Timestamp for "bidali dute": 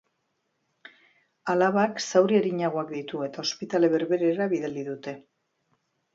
4.57-5.17